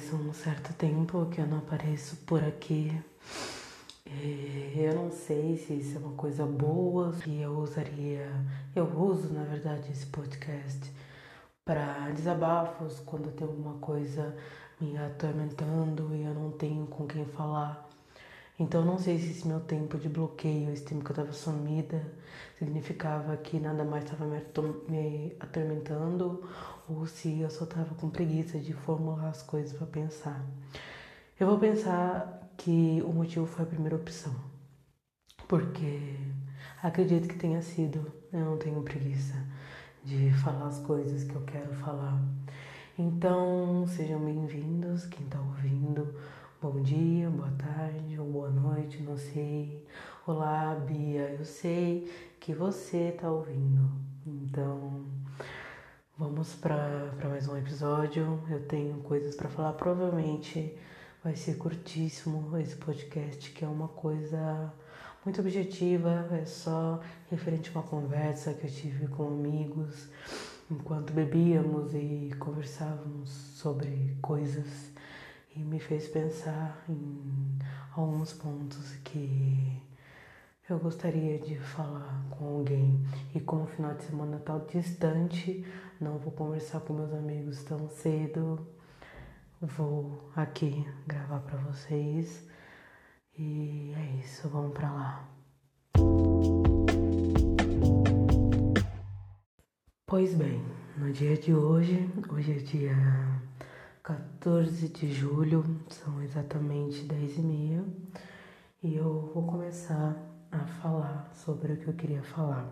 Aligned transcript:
faz 0.00 0.14
um 0.14 0.32
certo 0.32 0.72
tempo 0.74 1.26
que 1.26 1.40
eu 1.40 1.46
não 1.46 1.58
apareço 1.58 2.16
por 2.24 2.42
aqui. 2.42 2.90
Eu 4.74 4.94
não 4.94 5.10
sei 5.10 5.56
se 5.58 5.74
isso 5.74 5.96
é 5.96 6.00
uma 6.00 6.16
coisa 6.16 6.46
boa, 6.46 7.12
que 7.12 7.40
eu 7.40 7.58
usaria. 7.58 8.26
Eu 8.74 8.86
uso, 8.86 9.32
na 9.32 9.44
verdade, 9.44 9.90
esse 9.92 10.06
podcast 10.06 10.90
para 11.64 12.10
desabafos 12.10 13.00
quando 13.00 13.32
tenho 13.32 13.50
alguma 13.50 13.74
coisa 13.74 14.34
me 14.80 14.96
atormentando 14.96 16.14
e 16.14 16.22
eu 16.24 16.34
não 16.34 16.50
tenho 16.52 16.86
com 16.86 17.06
quem 17.06 17.26
falar. 17.26 17.89
Então 18.60 18.84
não 18.84 18.98
sei 18.98 19.18
se 19.18 19.30
esse 19.30 19.48
meu 19.48 19.58
tempo 19.60 19.96
de 19.96 20.06
bloqueio, 20.06 20.70
esse 20.70 20.84
tempo 20.84 21.02
que 21.02 21.10
eu 21.10 21.14
estava 21.14 21.32
sumida, 21.32 22.02
significava 22.58 23.34
que 23.38 23.58
nada 23.58 23.84
mais 23.84 24.04
estava 24.04 24.26
me 24.26 25.34
atormentando 25.40 26.46
ou 26.86 27.06
se 27.06 27.40
eu 27.40 27.48
só 27.48 27.64
estava 27.64 27.94
com 27.94 28.10
preguiça 28.10 28.58
de 28.58 28.74
formular 28.74 29.30
as 29.30 29.42
coisas 29.42 29.72
para 29.72 29.86
pensar. 29.86 30.44
Eu 31.38 31.46
vou 31.46 31.58
pensar 31.58 32.52
que 32.58 33.02
o 33.06 33.14
motivo 33.14 33.46
foi 33.46 33.64
a 33.64 33.68
primeira 33.68 33.96
opção, 33.96 34.34
porque 35.48 36.18
acredito 36.82 37.28
que 37.28 37.38
tenha 37.38 37.62
sido. 37.62 38.12
Eu 38.30 38.40
não 38.40 38.58
tenho 38.58 38.82
preguiça 38.82 39.42
de 40.04 40.30
falar 40.32 40.66
as 40.66 40.80
coisas 40.80 41.24
que 41.24 41.34
eu 41.34 41.42
quero 41.46 41.72
falar. 41.76 42.22
Então 42.98 43.86
sejam 43.86 44.22
bem-vindos, 44.22 45.06
quem 45.06 45.24
está 45.24 45.40
ouvindo 45.40 46.14
Bom 46.62 46.82
dia, 46.82 47.30
boa 47.30 47.50
tarde 47.52 48.20
ou 48.20 48.26
boa 48.26 48.50
noite, 48.50 49.02
não 49.02 49.16
sei. 49.16 49.82
Olá, 50.26 50.74
Bia, 50.74 51.34
eu 51.38 51.42
sei 51.42 52.12
que 52.38 52.52
você 52.52 53.16
tá 53.18 53.30
ouvindo. 53.30 53.90
Então, 54.26 55.06
vamos 56.18 56.52
para 56.52 57.14
mais 57.24 57.48
um 57.48 57.56
episódio. 57.56 58.38
Eu 58.50 58.66
tenho 58.66 58.98
coisas 58.98 59.34
para 59.34 59.48
falar, 59.48 59.72
provavelmente 59.72 60.76
vai 61.24 61.34
ser 61.34 61.56
curtíssimo 61.56 62.54
esse 62.58 62.76
podcast, 62.76 63.52
que 63.52 63.64
é 63.64 63.68
uma 63.68 63.88
coisa 63.88 64.70
muito 65.24 65.40
objetiva, 65.40 66.28
é 66.30 66.44
só 66.44 67.00
referente 67.30 67.70
a 67.70 67.78
uma 67.78 67.88
conversa 67.88 68.52
que 68.52 68.66
eu 68.66 68.70
tive 68.70 69.08
com 69.08 69.28
amigos 69.28 70.10
enquanto 70.70 71.14
bebíamos 71.14 71.94
e 71.94 72.34
conversávamos 72.38 73.30
sobre 73.30 74.14
coisas 74.20 74.90
e 75.54 75.64
me 75.64 75.80
fez 75.80 76.08
pensar 76.08 76.84
em 76.88 77.58
alguns 77.94 78.32
pontos 78.32 78.94
que 79.04 79.82
eu 80.68 80.78
gostaria 80.78 81.38
de 81.38 81.58
falar 81.58 82.24
com 82.30 82.58
alguém. 82.58 83.04
E 83.34 83.40
como 83.40 83.64
o 83.64 83.66
final 83.66 83.94
de 83.94 84.04
semana 84.04 84.38
tá 84.38 84.56
distante, 84.58 85.64
não 86.00 86.18
vou 86.18 86.32
conversar 86.32 86.80
com 86.80 86.92
meus 86.92 87.12
amigos 87.12 87.62
tão 87.64 87.88
cedo. 87.88 88.64
Vou 89.60 90.30
aqui 90.36 90.86
gravar 91.06 91.40
para 91.40 91.58
vocês. 91.58 92.48
E 93.36 93.92
é 93.96 94.20
isso, 94.20 94.48
vamos 94.48 94.72
para 94.72 94.90
lá. 94.90 95.28
Pois 100.06 100.34
bem, 100.34 100.60
no 100.96 101.12
dia 101.12 101.36
de 101.36 101.54
hoje, 101.54 102.08
hoje 102.28 102.52
é 102.52 102.56
dia 102.56 102.94
14 104.02 104.88
de 104.88 105.12
julho, 105.12 105.64
são 105.90 106.22
exatamente 106.22 107.02
10 107.02 107.36
e 107.36 107.40
meia, 107.42 107.84
e 108.82 108.96
eu 108.96 109.30
vou 109.34 109.46
começar 109.46 110.16
a 110.50 110.58
falar 110.80 111.30
sobre 111.34 111.74
o 111.74 111.76
que 111.76 111.88
eu 111.88 111.94
queria 111.94 112.22
falar. 112.22 112.66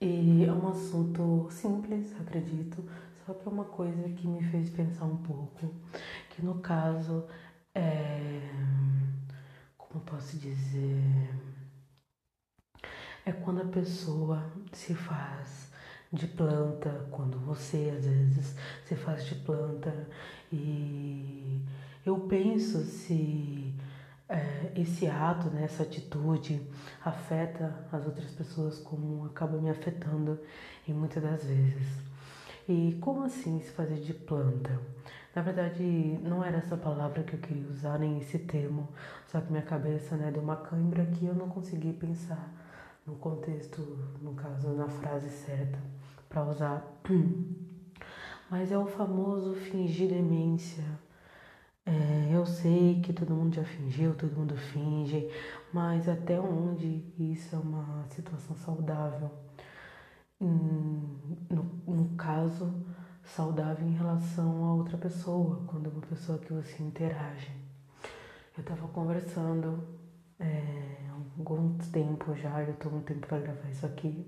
E 0.00 0.44
é 0.44 0.52
um 0.52 0.68
assunto 0.68 1.48
simples, 1.50 2.12
acredito, 2.20 2.84
só 3.24 3.34
que 3.34 3.48
é 3.48 3.52
uma 3.52 3.66
coisa 3.66 4.08
que 4.08 4.26
me 4.26 4.42
fez 4.50 4.68
pensar 4.68 5.04
um 5.04 5.18
pouco, 5.18 5.72
que 6.30 6.44
no 6.44 6.58
caso 6.60 7.24
é. 7.74 8.40
Como 9.76 10.04
posso 10.04 10.36
dizer? 10.38 11.30
É 13.24 13.32
quando 13.32 13.62
a 13.62 13.66
pessoa 13.66 14.50
se 14.72 14.94
faz 14.94 15.67
de 16.12 16.26
planta, 16.26 17.06
quando 17.10 17.38
você 17.38 17.92
às 17.96 18.06
vezes 18.06 18.56
se 18.84 18.96
faz 18.96 19.26
de 19.26 19.34
planta 19.34 20.08
e 20.50 21.60
eu 22.04 22.18
penso 22.20 22.82
se 22.84 23.74
é, 24.28 24.72
esse 24.76 25.06
ato, 25.06 25.48
né, 25.50 25.64
essa 25.64 25.82
atitude 25.82 26.60
afeta 27.04 27.86
as 27.92 28.06
outras 28.06 28.30
pessoas 28.32 28.78
como 28.78 29.26
acaba 29.26 29.58
me 29.58 29.70
afetando 29.70 30.38
em 30.86 30.92
muitas 30.92 31.22
das 31.22 31.44
vezes. 31.44 32.02
E 32.68 32.98
como 33.00 33.24
assim 33.24 33.60
se 33.60 33.70
fazer 33.70 34.00
de 34.00 34.12
planta? 34.12 34.78
Na 35.34 35.42
verdade, 35.42 35.82
não 36.22 36.44
era 36.44 36.58
essa 36.58 36.76
palavra 36.76 37.22
que 37.22 37.34
eu 37.34 37.40
queria 37.40 37.68
usar, 37.68 37.98
nem 37.98 38.18
esse 38.18 38.38
termo, 38.38 38.88
só 39.26 39.40
que 39.40 39.50
minha 39.50 39.62
cabeça 39.62 40.16
né, 40.16 40.30
deu 40.30 40.42
uma 40.42 40.56
cãibra 40.56 41.06
que 41.06 41.26
eu 41.26 41.34
não 41.34 41.48
consegui 41.48 41.92
pensar 41.92 42.50
no 43.08 43.16
contexto, 43.16 43.80
no 44.20 44.34
caso, 44.34 44.68
na 44.74 44.86
frase 44.86 45.30
certa 45.30 45.78
para 46.28 46.44
usar. 46.44 47.00
Mas 48.50 48.70
é 48.70 48.78
o 48.78 48.86
famoso 48.86 49.54
fingir 49.54 50.08
demência. 50.08 50.84
É, 51.86 52.28
eu 52.30 52.44
sei 52.44 53.00
que 53.00 53.14
todo 53.14 53.34
mundo 53.34 53.54
já 53.54 53.64
fingiu, 53.64 54.14
todo 54.14 54.36
mundo 54.36 54.54
finge, 54.54 55.30
mas 55.72 56.06
até 56.06 56.38
onde 56.38 57.02
isso 57.18 57.56
é 57.56 57.58
uma 57.58 58.04
situação 58.10 58.54
saudável? 58.56 59.30
No, 60.38 61.64
no 61.86 62.14
caso, 62.16 62.74
saudável 63.24 63.88
em 63.88 63.94
relação 63.94 64.66
a 64.66 64.74
outra 64.74 64.98
pessoa, 64.98 65.62
quando 65.66 65.86
é 65.86 65.90
uma 65.90 66.02
pessoa 66.02 66.38
que 66.38 66.52
você 66.52 66.82
interage. 66.82 67.50
Eu 68.56 68.60
estava 68.60 68.86
conversando 68.88 69.97
é, 70.40 70.98
algum 71.38 71.76
tempo 71.92 72.34
já, 72.34 72.62
eu 72.62 72.72
estou 72.72 72.92
um 72.92 73.00
tempo 73.00 73.26
para 73.26 73.38
gravar 73.38 73.68
isso 73.70 73.86
aqui, 73.86 74.24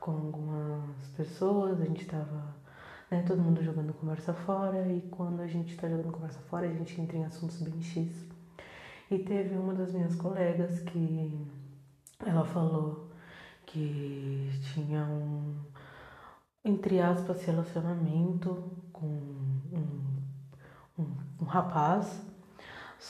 com 0.00 0.12
algumas 0.12 1.06
pessoas, 1.16 1.80
a 1.80 1.84
gente 1.84 2.06
tava 2.06 2.54
né, 3.10 3.22
todo 3.26 3.42
mundo 3.42 3.62
jogando 3.62 3.92
conversa 3.94 4.32
fora 4.32 4.86
e 4.88 5.02
quando 5.10 5.40
a 5.40 5.46
gente 5.46 5.76
tá 5.76 5.88
jogando 5.88 6.12
conversa 6.12 6.40
fora, 6.40 6.66
a 6.66 6.72
gente 6.72 7.00
entra 7.00 7.16
em 7.16 7.24
assuntos 7.24 7.60
bem 7.62 7.80
X. 7.82 8.28
E 9.10 9.18
teve 9.18 9.54
uma 9.56 9.74
das 9.74 9.92
minhas 9.92 10.16
colegas 10.16 10.80
que 10.80 11.46
ela 12.24 12.44
falou 12.44 13.10
que 13.66 14.50
tinha 14.72 15.04
um, 15.04 15.56
entre 16.64 17.00
aspas, 17.00 17.44
relacionamento 17.44 18.72
com 18.92 19.06
um, 19.06 20.22
um, 20.98 21.06
um 21.40 21.44
rapaz, 21.44 22.22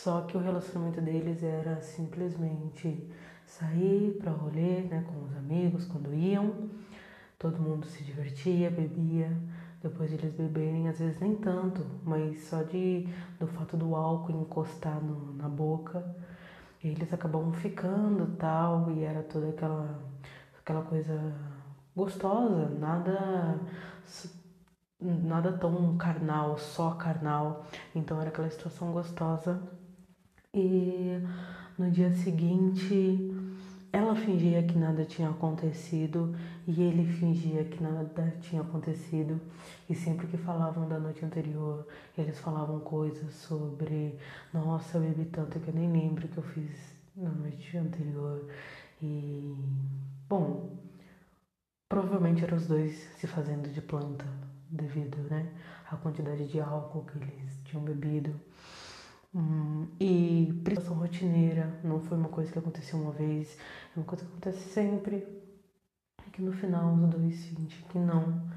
só 0.03 0.23
que 0.23 0.37
o 0.37 0.41
relacionamento 0.41 1.01
deles 1.01 1.43
era 1.43 1.81
simplesmente 1.81 3.09
sair 3.47 4.17
para 4.21 4.33
rolê 4.33 4.81
né, 4.83 5.05
com 5.09 5.25
os 5.25 5.37
amigos 5.37 5.87
quando 5.87 6.13
iam 6.15 6.69
Todo 7.39 7.61
mundo 7.61 7.87
se 7.87 8.03
divertia, 8.03 8.71
bebia. 8.71 9.31
Depois 9.83 10.09
de 10.09 10.17
eles 10.17 10.33
beberem, 10.33 10.89
às 10.89 10.99
vezes 10.99 11.21
nem 11.21 11.37
tanto, 11.37 11.85
mas 12.03 12.49
só 12.49 12.63
de 12.63 13.07
do 13.39 13.47
fato 13.47 13.77
do 13.77 13.95
álcool 13.95 14.33
encostar 14.33 14.99
no, 14.99 15.35
na 15.35 15.47
boca, 15.47 16.03
eles 16.83 17.13
acabavam 17.13 17.53
ficando 17.53 18.35
tal, 18.39 18.91
e 18.93 19.03
era 19.03 19.23
toda 19.23 19.51
aquela, 19.51 20.01
aquela 20.59 20.83
coisa 20.83 21.35
gostosa, 21.95 22.71
nada 22.71 23.61
nada 25.01 25.53
tão 25.53 25.99
carnal, 25.99 26.57
só 26.57 26.93
carnal. 26.93 27.67
Então 27.95 28.19
era 28.21 28.31
aquela 28.31 28.49
situação 28.51 28.91
gostosa. 28.93 29.63
E 30.55 31.21
no 31.77 31.91
dia 31.91 32.13
seguinte 32.15 33.35
ela 33.93 34.15
fingia 34.15 34.63
que 34.63 34.79
nada 34.79 35.05
tinha 35.05 35.31
acontecido 35.31 36.35
e 36.67 36.81
ele 36.81 37.05
fingia 37.05 37.65
que 37.65 37.83
nada 37.83 38.37
tinha 38.41 38.63
acontecido. 38.63 39.41
E 39.89 39.95
sempre 39.97 40.29
que 40.29 40.37
falavam 40.37 40.89
da 40.89 40.99
noite 40.99 41.25
anterior, 41.25 41.87
eles 42.17 42.39
falavam 42.39 42.79
coisas 42.81 43.33
sobre: 43.35 44.17
Nossa, 44.53 44.99
eu 44.99 45.03
bebi 45.03 45.25
tanto 45.27 45.59
que 45.59 45.69
eu 45.69 45.75
nem 45.75 45.91
lembro 45.91 46.27
o 46.27 46.29
que 46.29 46.39
eu 46.39 46.45
fiz 46.45 46.95
na 47.17 47.31
noite 47.31 47.77
anterior. 47.77 48.49
E, 49.03 49.57
bom, 50.29 50.71
provavelmente 51.89 52.45
eram 52.45 52.57
os 52.57 52.67
dois 52.67 52.95
se 53.17 53.27
fazendo 53.27 53.73
de 53.73 53.83
planta 53.83 54.27
devido 54.71 55.19
né, 55.31 55.49
à 55.91 55.97
quantidade 55.97 56.47
de 56.47 56.61
álcool 56.61 57.05
que 57.05 57.19
eles 57.19 57.61
tinham 57.65 57.85
bebido. 57.85 58.35
Hum, 59.35 59.89
e 60.01 60.53
prestação 60.65 60.95
rotineira, 60.97 61.81
não 61.83 62.01
foi 62.01 62.17
uma 62.17 62.29
coisa 62.29 62.53
que 62.53 62.59
aconteceu 62.59 62.99
uma 63.01 63.11
vez, 63.13 63.57
é 63.95 63.99
uma 63.99 64.07
coisa 64.07 64.25
que 64.25 64.31
acontece 64.31 64.61
sempre. 64.69 65.27
E 66.27 66.31
que 66.31 66.43
no 66.43 66.53
final 66.53 66.95
os 66.95 67.09
dois 67.11 67.37
sentem 67.41 67.67
que 67.67 67.99
não. 67.99 68.49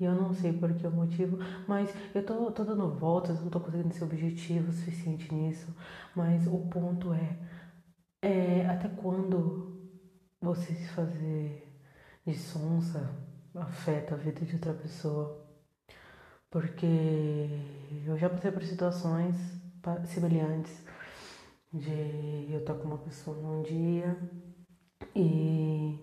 E 0.00 0.04
eu 0.04 0.14
não 0.14 0.34
sei 0.34 0.52
por 0.52 0.72
que 0.74 0.86
o 0.86 0.90
motivo, 0.92 1.38
mas 1.68 1.90
eu 2.14 2.24
tô, 2.24 2.50
tô 2.52 2.64
dando 2.64 2.90
voltas, 2.90 3.40
não 3.40 3.50
tô 3.50 3.60
conseguindo 3.60 3.94
ser 3.94 4.04
objetivo 4.04 4.70
o 4.70 4.72
suficiente 4.72 5.32
nisso. 5.34 5.74
Mas 6.14 6.46
o 6.46 6.58
ponto 6.68 7.12
é, 7.14 7.38
é 8.22 8.66
até 8.68 8.88
quando 8.88 9.90
você 10.40 10.74
se 10.74 10.88
fazer 10.88 11.66
de 12.26 12.34
sonsa 12.36 13.10
afeta 13.54 14.14
a 14.14 14.18
vida 14.18 14.44
de 14.46 14.54
outra 14.56 14.74
pessoa. 14.74 15.44
porque 16.50 16.86
eu 18.06 18.16
já 18.18 18.28
passei 18.30 18.50
por 18.50 18.62
situações 18.62 19.36
semelhantes 20.06 20.84
de 21.72 22.48
eu 22.50 22.60
estar 22.60 22.74
com 22.74 22.88
uma 22.88 22.98
pessoa 22.98 23.36
num 23.36 23.62
dia 23.62 24.16
e 25.14 25.98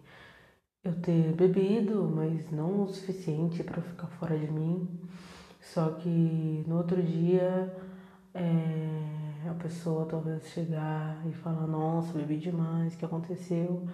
eu 0.83 0.93
ter 1.01 1.33
bebido, 1.33 2.11
mas 2.13 2.51
não 2.51 2.83
o 2.83 2.87
suficiente 2.87 3.63
para 3.63 3.81
ficar 3.81 4.07
fora 4.07 4.37
de 4.37 4.51
mim. 4.51 4.87
Só 5.61 5.91
que 5.91 6.63
no 6.67 6.77
outro 6.77 7.01
dia 7.01 7.73
é, 8.33 9.49
a 9.49 9.53
pessoa 9.53 10.05
talvez 10.05 10.45
chegar 10.49 11.25
e 11.27 11.33
falar, 11.33 11.67
nossa, 11.67 12.13
bebi 12.13 12.37
demais, 12.37 12.93
o 12.93 12.97
que 12.97 13.05
aconteceu? 13.05 13.87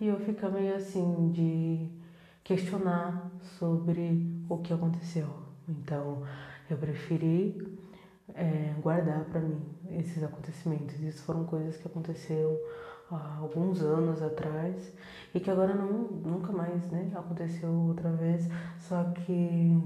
E 0.00 0.06
eu 0.06 0.18
ficar 0.20 0.50
meio 0.50 0.74
assim 0.74 1.30
de 1.30 1.88
questionar 2.42 3.30
sobre 3.58 4.44
o 4.48 4.58
que 4.58 4.72
aconteceu. 4.72 5.28
Então 5.68 6.22
eu 6.68 6.76
preferi 6.76 7.83
é, 8.32 8.74
guardar 8.80 9.24
para 9.24 9.40
mim 9.40 9.60
esses 9.90 10.22
acontecimentos. 10.22 10.98
Isso 11.00 11.22
foram 11.24 11.44
coisas 11.44 11.76
que 11.76 11.86
aconteceram 11.86 12.58
há 13.10 13.38
alguns 13.38 13.82
anos 13.82 14.22
atrás 14.22 14.92
e 15.34 15.40
que 15.40 15.50
agora 15.50 15.74
não, 15.74 15.88
nunca 15.88 16.52
mais 16.52 16.90
né, 16.90 17.10
aconteceu 17.14 17.70
outra 17.70 18.10
vez. 18.12 18.48
Só 18.78 19.04
que 19.12 19.78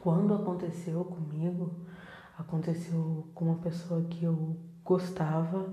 quando 0.00 0.34
aconteceu 0.34 1.04
comigo, 1.04 1.72
aconteceu 2.38 3.26
com 3.34 3.46
uma 3.46 3.58
pessoa 3.58 4.02
que 4.04 4.24
eu 4.24 4.56
gostava 4.84 5.72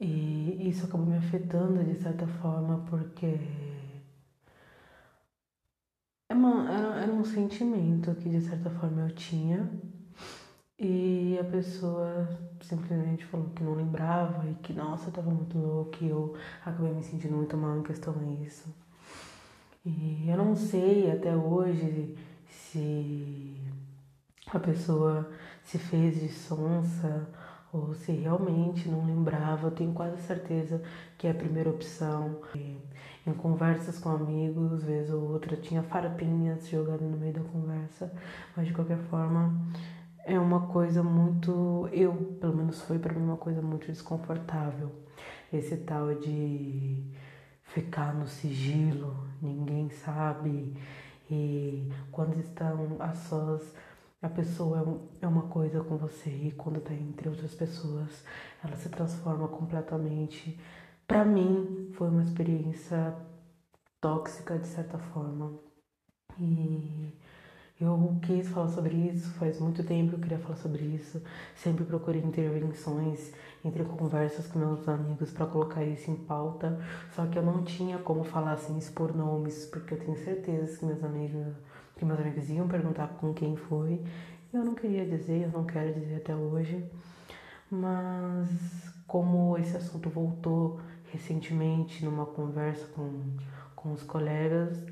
e 0.00 0.68
isso 0.68 0.86
acabou 0.86 1.06
me 1.06 1.16
afetando 1.16 1.82
de 1.82 1.96
certa 2.00 2.26
forma 2.26 2.84
porque 2.88 3.36
era, 6.30 7.02
era 7.02 7.12
um 7.12 7.24
sentimento 7.24 8.14
que 8.14 8.28
de 8.28 8.40
certa 8.40 8.70
forma 8.70 9.02
eu 9.02 9.14
tinha 9.14 9.68
e 10.78 11.36
a 11.40 11.44
pessoa 11.44 12.28
simplesmente 12.60 13.24
falou 13.24 13.48
que 13.50 13.64
não 13.64 13.74
lembrava 13.74 14.46
e 14.48 14.54
que, 14.62 14.72
nossa, 14.72 15.10
tava 15.10 15.30
muito 15.30 15.58
louca 15.58 15.98
e 16.00 16.08
eu 16.08 16.36
acabei 16.64 16.92
me 16.92 17.02
sentindo 17.02 17.36
muito 17.36 17.56
mal 17.56 17.78
em 17.78 17.82
questão 17.82 18.14
a 18.14 18.44
isso. 18.44 18.72
E 19.84 20.28
eu 20.28 20.36
não 20.36 20.54
sei 20.54 21.10
até 21.10 21.34
hoje 21.34 22.16
se 22.46 23.56
a 24.52 24.58
pessoa 24.58 25.28
se 25.64 25.78
fez 25.78 26.20
de 26.20 26.28
sonsa 26.28 27.28
ou 27.72 27.94
se 27.94 28.12
realmente 28.12 28.88
não 28.88 29.04
lembrava. 29.04 29.68
Eu 29.68 29.70
tenho 29.72 29.92
quase 29.92 30.20
certeza 30.22 30.82
que 31.16 31.26
é 31.26 31.30
a 31.30 31.34
primeira 31.34 31.70
opção. 31.70 32.40
E 32.54 32.76
em 33.26 33.32
conversas 33.34 33.98
com 33.98 34.10
amigos, 34.10 34.84
vez 34.84 35.10
ou 35.10 35.32
outra, 35.32 35.56
tinha 35.56 35.82
farpinhas 35.82 36.68
jogadas 36.68 37.10
no 37.10 37.16
meio 37.16 37.34
da 37.34 37.42
conversa, 37.42 38.12
mas 38.56 38.66
de 38.66 38.72
qualquer 38.72 38.98
forma 39.10 39.52
é 40.28 40.38
uma 40.38 40.66
coisa 40.68 41.02
muito, 41.02 41.88
eu, 41.90 42.14
pelo 42.38 42.54
menos 42.54 42.82
foi 42.82 42.98
para 42.98 43.14
mim 43.14 43.24
uma 43.24 43.38
coisa 43.38 43.62
muito 43.62 43.86
desconfortável. 43.86 44.90
Esse 45.50 45.78
tal 45.78 46.14
de 46.14 47.02
ficar 47.62 48.14
no 48.14 48.28
sigilo, 48.28 49.16
ninguém 49.40 49.88
sabe. 49.88 50.76
E 51.30 51.90
quando 52.12 52.38
estão 52.38 52.96
a 53.00 53.14
sós, 53.14 53.74
a 54.20 54.28
pessoa 54.28 55.08
é, 55.22 55.24
é 55.24 55.28
uma 55.28 55.48
coisa 55.48 55.82
com 55.82 55.96
você 55.96 56.28
e 56.30 56.52
quando 56.52 56.78
está 56.78 56.92
entre 56.92 57.28
outras 57.30 57.54
pessoas, 57.54 58.22
ela 58.62 58.76
se 58.76 58.90
transforma 58.90 59.48
completamente. 59.48 60.60
Para 61.06 61.24
mim, 61.24 61.90
foi 61.94 62.08
uma 62.08 62.22
experiência 62.22 63.16
tóxica 63.98 64.58
de 64.58 64.66
certa 64.66 64.98
forma. 64.98 65.58
E 66.38 67.18
eu 67.80 68.18
quis 68.22 68.48
falar 68.48 68.68
sobre 68.68 68.94
isso, 68.96 69.30
faz 69.34 69.60
muito 69.60 69.84
tempo 69.84 70.10
que 70.10 70.14
eu 70.16 70.20
queria 70.20 70.38
falar 70.38 70.56
sobre 70.56 70.82
isso. 70.82 71.22
Sempre 71.54 71.84
procurei 71.84 72.20
intervenções, 72.20 73.32
entre 73.64 73.84
conversas 73.84 74.48
com 74.48 74.58
meus 74.58 74.88
amigos 74.88 75.30
para 75.30 75.46
colocar 75.46 75.84
isso 75.84 76.10
em 76.10 76.16
pauta. 76.16 76.80
Só 77.14 77.26
que 77.26 77.38
eu 77.38 77.42
não 77.42 77.62
tinha 77.62 77.98
como 77.98 78.24
falar 78.24 78.56
sem 78.56 78.76
expor 78.78 79.16
nomes, 79.16 79.66
porque 79.66 79.94
eu 79.94 79.98
tenho 79.98 80.16
certeza 80.16 80.76
que 80.76 80.84
meus 80.84 81.04
amigos, 81.04 81.54
que 81.96 82.04
meus 82.04 82.18
amigos 82.18 82.50
iam 82.50 82.66
perguntar 82.66 83.08
com 83.20 83.32
quem 83.32 83.54
foi. 83.56 84.02
Eu 84.52 84.64
não 84.64 84.74
queria 84.74 85.06
dizer, 85.06 85.42
eu 85.42 85.50
não 85.52 85.64
quero 85.64 85.94
dizer 85.94 86.16
até 86.16 86.34
hoje. 86.34 86.84
Mas 87.70 88.48
como 89.06 89.56
esse 89.56 89.76
assunto 89.76 90.10
voltou 90.10 90.80
recentemente 91.12 92.04
numa 92.04 92.26
conversa 92.26 92.86
com, 92.88 93.36
com 93.76 93.92
os 93.92 94.02
colegas, 94.02 94.84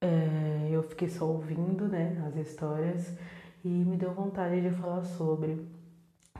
é, 0.00 0.68
eu 0.70 0.82
fiquei 0.82 1.08
só 1.08 1.26
ouvindo 1.26 1.88
né, 1.88 2.22
as 2.26 2.36
histórias 2.36 3.16
e 3.64 3.68
me 3.68 3.96
deu 3.96 4.12
vontade 4.12 4.60
de 4.60 4.70
falar 4.70 5.02
sobre, 5.02 5.66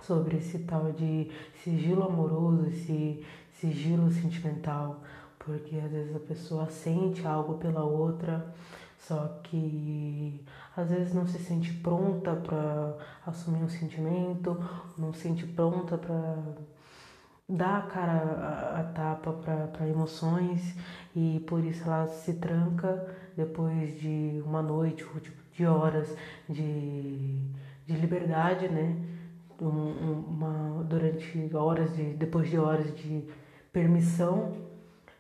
sobre 0.02 0.36
esse 0.38 0.60
tal 0.60 0.92
de 0.92 1.30
sigilo 1.62 2.04
amoroso, 2.04 2.66
esse 2.66 3.24
sigilo 3.52 4.10
sentimental, 4.10 5.02
porque 5.38 5.76
às 5.76 5.90
vezes 5.90 6.14
a 6.14 6.20
pessoa 6.20 6.70
sente 6.70 7.26
algo 7.26 7.58
pela 7.58 7.82
outra, 7.82 8.54
só 8.98 9.40
que 9.42 10.44
às 10.76 10.90
vezes 10.90 11.12
não 11.14 11.26
se 11.26 11.38
sente 11.38 11.72
pronta 11.72 12.36
para 12.36 12.96
assumir 13.26 13.62
um 13.62 13.68
sentimento, 13.68 14.56
não 14.96 15.12
se 15.12 15.22
sente 15.22 15.46
pronta 15.46 15.98
para 15.98 16.36
dar 17.48 17.78
a 17.78 17.82
cara 17.82 18.12
a, 18.12 18.80
a 18.80 18.84
tapa 18.84 19.32
para 19.32 19.88
emoções 19.88 20.76
e 21.16 21.40
por 21.48 21.64
isso 21.64 21.82
ela 21.84 22.06
se 22.06 22.34
tranca 22.34 23.08
depois 23.38 23.98
de 24.00 24.42
uma 24.44 24.60
noite 24.60 25.04
tipo, 25.20 25.42
de 25.52 25.64
horas 25.66 26.14
de, 26.48 27.40
de 27.86 27.94
liberdade, 27.94 28.68
né? 28.68 28.96
Um, 29.60 30.24
uma, 30.28 30.84
durante 30.84 31.50
horas 31.54 31.96
de 31.96 32.14
depois 32.14 32.48
de 32.48 32.58
horas 32.58 32.94
de 32.96 33.24
permissão 33.72 34.52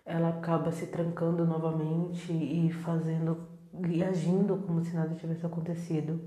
ela 0.06 0.28
acaba 0.28 0.70
se 0.70 0.86
trancando 0.86 1.44
novamente 1.44 2.32
e 2.32 2.70
fazendo 2.84 3.38
e 3.88 4.02
agindo 4.04 4.56
como 4.58 4.80
se 4.84 4.94
nada 4.94 5.14
tivesse 5.16 5.44
acontecido 5.44 6.20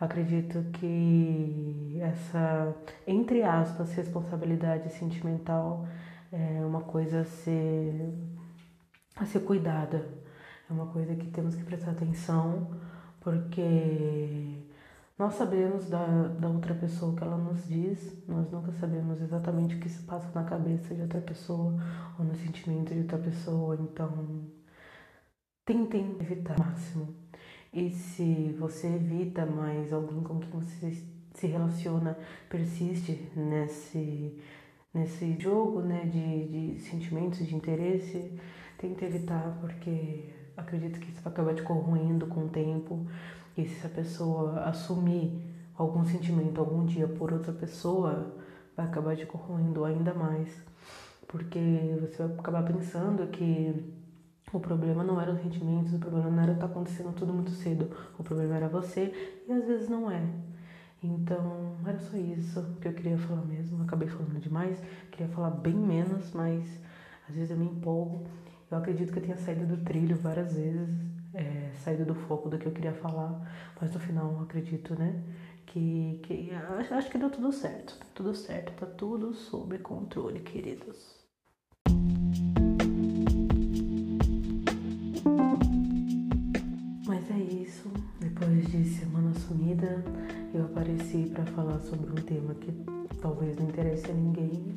Acredito 0.00 0.62
que 0.74 1.98
essa, 2.00 2.72
entre 3.04 3.42
aspas, 3.42 3.92
responsabilidade 3.94 4.92
sentimental 4.92 5.88
é 6.30 6.64
uma 6.64 6.82
coisa 6.82 7.22
a 7.22 7.24
ser, 7.24 8.14
a 9.16 9.26
ser 9.26 9.40
cuidada. 9.40 10.06
É 10.68 10.72
uma 10.72 10.86
coisa 10.86 11.14
que 11.16 11.26
temos 11.30 11.54
que 11.54 11.64
prestar 11.64 11.92
atenção, 11.92 12.68
porque 13.20 14.58
nós 15.18 15.34
sabemos 15.34 15.88
da, 15.88 16.28
da 16.28 16.48
outra 16.48 16.74
pessoa 16.74 17.16
que 17.16 17.24
ela 17.24 17.38
nos 17.38 17.66
diz, 17.66 18.22
nós 18.28 18.50
nunca 18.50 18.70
sabemos 18.72 19.20
exatamente 19.22 19.76
o 19.76 19.80
que 19.80 19.88
se 19.88 20.02
passa 20.02 20.30
na 20.34 20.44
cabeça 20.44 20.94
de 20.94 21.00
outra 21.00 21.20
pessoa 21.22 21.74
ou 22.18 22.24
no 22.24 22.34
sentimento 22.36 22.92
de 22.92 23.00
outra 23.00 23.18
pessoa, 23.18 23.76
então 23.80 24.46
tentem 25.64 26.16
evitar 26.20 26.54
o 26.56 26.64
máximo. 26.64 27.14
E 27.72 27.90
se 27.90 28.54
você 28.58 28.88
evita, 28.88 29.46
mas 29.46 29.92
alguém 29.92 30.22
com 30.22 30.38
quem 30.38 30.50
você 30.50 31.02
se 31.34 31.46
relaciona 31.46 32.18
persiste 32.48 33.30
nesse, 33.34 34.38
nesse 34.92 35.38
jogo 35.40 35.80
né, 35.80 36.04
de, 36.04 36.74
de 36.74 36.80
sentimentos, 36.80 37.46
de 37.46 37.54
interesse, 37.54 38.38
tenta 38.78 39.04
evitar, 39.04 39.58
porque 39.60 40.37
acredito 40.58 41.00
que 41.00 41.10
isso 41.10 41.22
vai 41.22 41.32
acabar 41.32 41.54
te 41.54 41.62
corroendo 41.62 42.26
com 42.26 42.44
o 42.44 42.48
tempo. 42.48 43.06
E 43.56 43.66
se 43.66 43.86
a 43.86 43.90
pessoa 43.90 44.60
assumir 44.64 45.40
algum 45.76 46.04
sentimento 46.04 46.60
algum 46.60 46.84
dia 46.84 47.08
por 47.08 47.32
outra 47.32 47.52
pessoa, 47.52 48.34
vai 48.76 48.86
acabar 48.86 49.16
te 49.16 49.24
corroendo 49.24 49.84
ainda 49.84 50.12
mais. 50.12 50.48
Porque 51.26 51.58
você 52.00 52.26
vai 52.26 52.38
acabar 52.38 52.62
pensando 52.64 53.26
que 53.28 53.94
o 54.52 54.58
problema 54.58 55.04
não 55.04 55.20
eram 55.20 55.34
os 55.34 55.42
sentimentos, 55.42 55.92
o 55.92 55.98
problema 55.98 56.30
não 56.30 56.42
era 56.42 56.52
estar 56.52 56.66
tá 56.66 56.72
acontecendo 56.72 57.12
tudo 57.14 57.32
muito 57.32 57.50
cedo. 57.50 57.90
O 58.18 58.24
problema 58.24 58.56
era 58.56 58.68
você 58.68 59.12
e 59.46 59.52
às 59.52 59.64
vezes 59.66 59.88
não 59.88 60.10
é. 60.10 60.22
Então, 61.02 61.76
era 61.86 61.98
só 61.98 62.16
isso 62.16 62.76
que 62.80 62.88
eu 62.88 62.92
queria 62.92 63.18
falar 63.18 63.42
mesmo. 63.42 63.82
acabei 63.82 64.08
falando 64.08 64.40
demais, 64.40 64.82
queria 65.12 65.28
falar 65.28 65.50
bem 65.50 65.74
menos, 65.74 66.32
mas 66.32 66.64
às 67.28 67.34
vezes 67.34 67.50
eu 67.50 67.56
me 67.56 67.66
empolgo. 67.66 68.26
Eu 68.70 68.78
acredito 68.78 69.12
que 69.12 69.18
eu 69.18 69.22
tenha 69.22 69.36
saído 69.36 69.66
do 69.66 69.82
trilho 69.84 70.16
várias 70.16 70.52
vezes, 70.54 70.88
é, 71.34 71.70
saído 71.82 72.04
do 72.04 72.14
foco 72.14 72.48
do 72.48 72.58
que 72.58 72.66
eu 72.66 72.72
queria 72.72 72.92
falar, 72.92 73.40
mas 73.80 73.92
no 73.92 74.00
final 74.00 74.42
acredito, 74.42 74.94
né? 74.98 75.22
Que, 75.66 76.20
que 76.22 76.50
acho 76.90 77.10
que 77.10 77.18
deu 77.18 77.30
tudo 77.30 77.52
certo. 77.52 77.98
Tá 77.98 78.06
tudo 78.14 78.34
certo, 78.34 78.72
tá 78.72 78.86
tudo 78.86 79.32
sob 79.34 79.78
controle, 79.78 80.40
queridos. 80.40 81.18
Depois 88.20 88.66
de 88.70 88.84
semana 88.84 89.34
sumida, 89.34 90.04
eu 90.54 90.64
apareci 90.64 91.30
para 91.32 91.44
falar 91.46 91.78
sobre 91.80 92.10
um 92.10 92.24
tema 92.24 92.54
que 92.54 92.72
talvez 93.20 93.56
não 93.56 93.68
interesse 93.68 94.10
a 94.10 94.14
ninguém, 94.14 94.76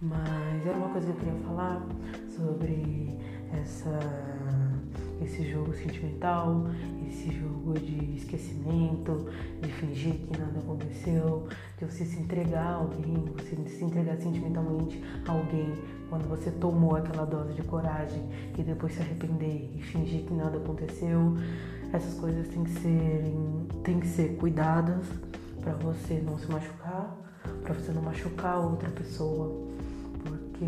mas 0.00 0.66
era 0.66 0.76
uma 0.76 0.88
coisa 0.88 1.06
que 1.06 1.12
eu 1.12 1.20
queria 1.20 1.40
falar 1.46 1.86
sobre 2.36 3.16
essa 3.52 3.98
esse 5.24 5.48
jogo 5.50 5.72
sentimental, 5.72 6.66
esse 7.08 7.30
jogo 7.30 7.74
de 7.78 8.16
esquecimento, 8.16 9.28
de 9.60 9.72
fingir 9.72 10.14
que 10.14 10.38
nada 10.38 10.58
aconteceu, 10.58 11.46
de 11.78 11.84
você 11.84 12.04
se 12.04 12.18
entregar 12.18 12.66
a 12.66 12.74
alguém, 12.74 13.24
você 13.36 13.56
se 13.68 13.84
entregar 13.84 14.16
sentimentalmente 14.16 15.02
a 15.26 15.32
alguém 15.32 15.74
quando 16.08 16.28
você 16.28 16.50
tomou 16.50 16.96
aquela 16.96 17.24
dose 17.24 17.54
de 17.54 17.62
coragem 17.62 18.22
e 18.58 18.62
depois 18.62 18.94
se 18.94 19.00
arrepender 19.00 19.70
e 19.74 19.82
fingir 19.82 20.24
que 20.24 20.34
nada 20.34 20.58
aconteceu. 20.58 21.36
Essas 21.92 22.14
coisas 22.14 22.48
têm 22.48 22.64
que 22.64 22.70
ser, 22.80 23.34
têm 23.84 24.00
que 24.00 24.06
ser 24.06 24.36
cuidadas 24.36 25.06
para 25.60 25.74
você 25.74 26.22
não 26.24 26.36
se 26.38 26.50
machucar, 26.50 27.16
para 27.62 27.74
você 27.74 27.92
não 27.92 28.02
machucar 28.02 28.58
outra 28.58 28.90
pessoa, 28.90 29.68
porque 30.24 30.66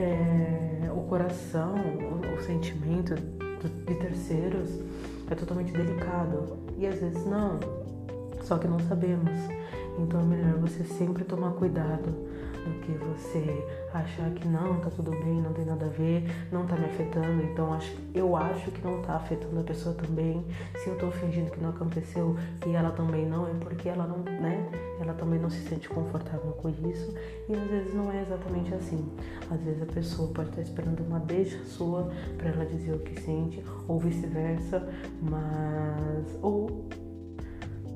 é, 0.00 0.90
o 0.90 1.02
coração, 1.02 1.74
o, 1.74 2.34
o 2.34 2.42
sentimento 2.42 3.14
de 3.14 3.94
terceiros 3.94 4.80
é 5.30 5.34
totalmente 5.34 5.72
delicado 5.72 6.58
e 6.78 6.86
às 6.86 6.98
vezes 6.98 7.24
não, 7.26 7.60
só 8.42 8.56
que 8.56 8.66
não 8.66 8.78
sabemos. 8.80 9.30
Então 9.98 10.20
é 10.20 10.24
melhor 10.24 10.54
você 10.54 10.82
sempre 10.84 11.24
tomar 11.24 11.52
cuidado 11.52 12.29
do 12.64 12.80
que 12.80 12.92
você 12.92 13.64
achar 13.92 14.30
que 14.30 14.46
não, 14.46 14.80
tá 14.80 14.90
tudo 14.90 15.10
bem, 15.10 15.40
não 15.40 15.52
tem 15.52 15.64
nada 15.64 15.86
a 15.86 15.88
ver, 15.88 16.24
não 16.52 16.66
tá 16.66 16.76
me 16.76 16.84
afetando. 16.84 17.42
Então 17.42 17.72
acho, 17.72 17.92
eu 18.14 18.36
acho 18.36 18.70
que 18.70 18.82
não 18.84 19.02
tá 19.02 19.16
afetando 19.16 19.60
a 19.60 19.64
pessoa 19.64 19.94
também. 19.94 20.44
Se 20.76 20.88
eu 20.88 20.98
tô 20.98 21.10
fingindo 21.10 21.50
que 21.50 21.60
não 21.60 21.70
aconteceu 21.70 22.36
e 22.66 22.74
ela 22.74 22.90
também 22.90 23.26
não, 23.26 23.46
é 23.46 23.54
porque 23.60 23.88
ela 23.88 24.06
não, 24.06 24.18
né? 24.18 24.70
Ela 25.00 25.14
também 25.14 25.40
não 25.40 25.50
se 25.50 25.60
sente 25.68 25.88
confortável 25.88 26.52
com 26.52 26.68
isso. 26.68 27.14
E 27.48 27.54
às 27.54 27.68
vezes 27.68 27.94
não 27.94 28.12
é 28.12 28.22
exatamente 28.22 28.74
assim. 28.74 29.08
Às 29.50 29.60
vezes 29.62 29.82
a 29.82 29.86
pessoa 29.86 30.32
pode 30.32 30.50
estar 30.50 30.62
esperando 30.62 31.00
uma 31.00 31.18
deixa 31.20 31.62
sua 31.64 32.10
para 32.36 32.50
ela 32.50 32.66
dizer 32.66 32.94
o 32.94 32.98
que 32.98 33.18
sente, 33.20 33.64
ou 33.88 33.98
vice-versa, 33.98 34.86
mas. 35.22 36.38
Ou 36.42 36.88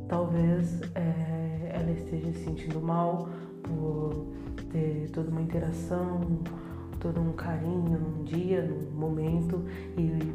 talvez 0.09 0.81
é, 0.95 1.73
ela 1.73 1.91
esteja 1.91 2.33
se 2.33 2.45
sentindo 2.45 2.81
mal 2.81 3.29
por 3.63 4.27
ter 4.75 5.09
toda 5.13 5.31
uma 5.31 5.41
interação, 5.41 6.21
todo 6.99 7.21
um 7.21 7.33
carinho 7.33 7.97
num 7.99 8.25
dia, 8.25 8.63
num 8.63 8.91
momento 8.91 9.63
e 9.97 10.35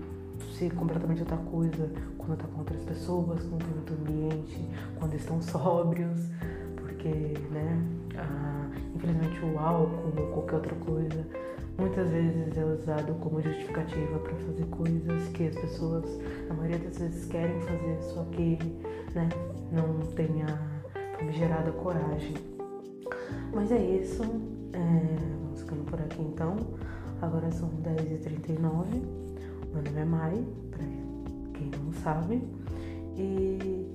ser 0.58 0.74
completamente 0.74 1.20
outra 1.20 1.38
coisa 1.38 1.92
quando 2.18 2.34
está 2.34 2.48
com 2.48 2.60
outras 2.60 2.82
pessoas, 2.86 3.44
quando 3.44 3.66
tem 3.66 3.76
outro 3.76 3.96
ambiente, 3.96 4.70
quando 4.98 5.14
estão 5.14 5.42
sóbrios, 5.44 6.30
porque, 6.78 7.34
né, 7.52 7.86
infelizmente 8.96 9.40
o 9.46 9.60
álcool 9.60 10.14
ou 10.18 10.28
qualquer 10.28 10.56
outra 10.56 10.76
coisa 10.76 11.26
muitas 11.78 12.10
vezes 12.10 12.58
é 12.58 12.66
usado 12.66 13.14
como 13.22 13.42
justificativa 13.42 14.20
para 14.20 14.36
fazer 14.36 14.66
coisas 14.66 15.30
que 15.30 15.48
as 15.48 15.56
pessoas, 15.56 16.06
a 16.50 16.54
maioria 16.54 16.80
das 16.80 16.98
vezes, 16.98 17.26
querem 17.26 17.60
fazer, 17.62 17.98
só 18.02 18.24
que, 18.26 18.58
né, 19.16 19.30
não 19.72 20.00
tem 20.14 20.44
a 20.44 20.70
coragem. 21.72 22.59
Mas 23.54 23.72
é 23.72 23.80
isso. 23.80 24.24
É, 24.74 25.16
vamos 25.44 25.62
ficando 25.62 25.84
por 25.86 26.00
aqui 26.00 26.22
então. 26.22 26.56
Agora 27.22 27.52
são 27.52 27.70
10h39. 27.70 28.60
Meu 29.74 29.84
nome 29.84 30.00
é 30.00 30.06
Mai, 30.06 30.46
pra 30.72 30.84
quem 31.54 31.72
não 31.84 31.94
sabe. 31.94 32.42
E, 33.16 33.86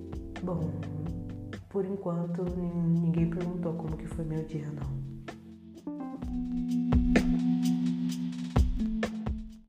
bom, 0.42 0.70
por 1.68 1.84
enquanto 1.84 2.44
ninguém 2.44 3.28
perguntou 3.30 3.72
como 3.74 3.96
que 3.96 4.06
foi 4.06 4.24
meu 4.24 4.44
dia, 4.44 4.66
não. 4.66 4.93